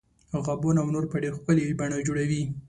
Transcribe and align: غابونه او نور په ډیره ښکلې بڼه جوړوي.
غابونه 0.45 0.79
او 0.81 0.89
نور 0.95 1.05
په 1.11 1.17
ډیره 1.23 1.35
ښکلې 1.39 1.77
بڼه 1.79 1.97
جوړوي. 2.07 2.43